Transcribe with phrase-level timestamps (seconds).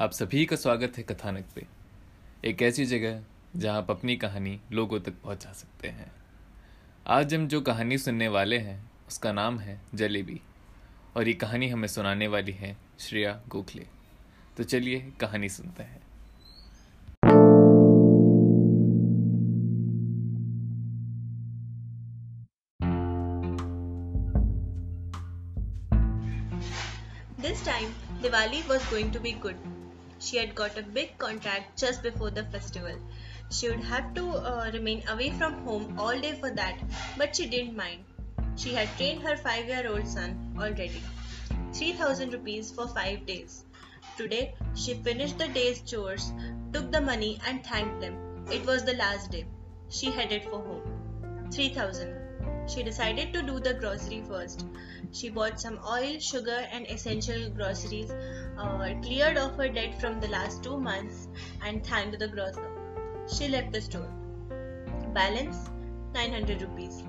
[0.00, 1.66] आप सभी का स्वागत है कथानक पे।
[2.44, 3.22] एक ऐसी जगह
[3.56, 6.12] जहाँ आप अपनी कहानी लोगों तक पहुँचा सकते हैं।
[7.06, 10.40] आज हम जो कहानी सुनने वाले हैं उसका नाम है जलेबी।
[11.16, 13.86] और ये कहानी हमें सुनाने वाली है श्रेया गोखले।
[14.56, 16.02] तो चलिए कहानी सुनते हैं।
[27.38, 27.90] This time,
[28.22, 29.87] Diwali was going to be good.
[30.18, 32.96] She had got a big contract just before the festival.
[33.50, 36.78] She would have to uh, remain away from home all day for that,
[37.16, 38.04] but she didn't mind.
[38.56, 41.02] She had trained her five year old son already.
[41.72, 43.64] 3000 rupees for five days.
[44.16, 46.32] Today, she finished the day's chores,
[46.72, 48.44] took the money, and thanked them.
[48.50, 49.46] It was the last day.
[49.88, 51.48] She headed for home.
[51.52, 52.27] 3000.
[52.68, 54.66] She decided to do the grocery first.
[55.10, 58.10] She bought some oil, sugar, and essential groceries,
[58.58, 61.28] uh, cleared off her debt from the last two months,
[61.64, 62.70] and thanked the grocer.
[63.26, 64.12] She left the store.
[65.14, 65.70] Balance
[66.12, 67.02] 900 rupees.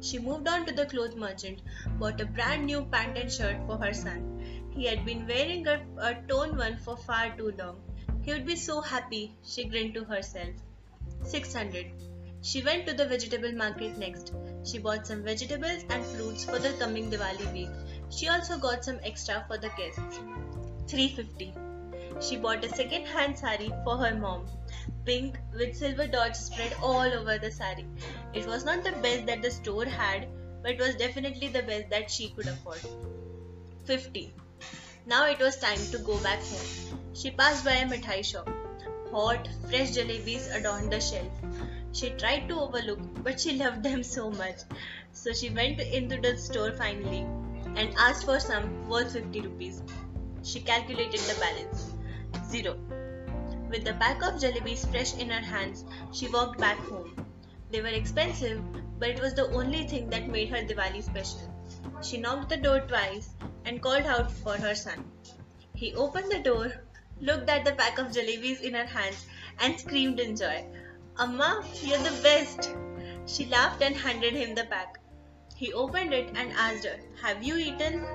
[0.00, 1.60] She moved on to the cloth merchant,
[1.98, 4.68] bought a brand new pant and shirt for her son.
[4.70, 7.80] He had been wearing a, a torn one for far too long.
[8.22, 10.54] He would be so happy, she grinned to herself.
[11.22, 11.86] 600.
[12.42, 14.32] She went to the vegetable market next.
[14.70, 17.70] She bought some vegetables and fruits for the coming Diwali week.
[18.10, 20.18] She also got some extra for the guests.
[20.88, 21.54] 350.
[22.20, 24.44] She bought a second hand sari for her mom.
[25.06, 27.86] Pink with silver dots spread all over the sari.
[28.34, 30.28] It was not the best that the store had,
[30.62, 32.82] but it was definitely the best that she could afford.
[33.84, 34.34] 50.
[35.06, 37.00] Now it was time to go back home.
[37.14, 38.50] She passed by a mithai shop.
[39.12, 41.32] Hot, fresh jalebis adorned the shelf.
[41.92, 44.60] She tried to overlook, but she loved them so much.
[45.12, 47.26] So she went into the store finally
[47.76, 49.82] and asked for some worth 50 rupees.
[50.42, 51.92] She calculated the balance.
[52.48, 52.78] Zero.
[53.70, 57.26] With the pack of jalebis fresh in her hands, she walked back home.
[57.70, 58.62] They were expensive,
[58.98, 61.52] but it was the only thing that made her Diwali special.
[62.02, 63.30] She knocked the door twice
[63.64, 65.10] and called out for her son.
[65.74, 66.72] He opened the door,
[67.20, 69.26] looked at the pack of jalebis in her hands,
[69.60, 70.64] and screamed in joy.
[71.20, 72.70] Amma, you're the best!
[73.26, 75.00] She laughed and handed him the pack.
[75.56, 78.06] He opened it and asked her, Have you eaten?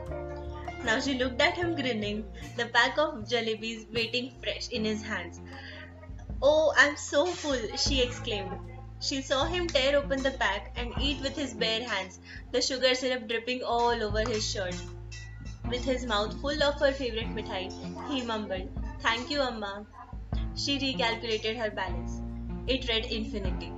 [0.86, 2.24] Now she looked at him grinning,
[2.56, 5.42] the pack of jalebis waiting fresh in his hands.
[6.42, 8.58] Oh, I'm so full, she exclaimed.
[9.02, 12.22] She saw him tear open the pack and eat with his bare hands,
[12.54, 14.76] the sugar syrup dripping all over his shirt.
[15.70, 17.70] With his mouth full of her favorite mithai,
[18.10, 18.70] he mumbled,
[19.02, 19.86] Thank you, Amma.
[20.56, 22.23] She recalculated her balance.
[22.68, 23.72] It read infinity.